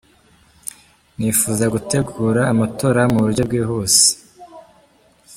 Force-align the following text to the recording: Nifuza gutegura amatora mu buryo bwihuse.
Nifuza 1.17 1.65
gutegura 1.73 2.41
amatora 2.51 3.01
mu 3.11 3.19
buryo 3.23 3.41
bwihuse. 3.47 4.07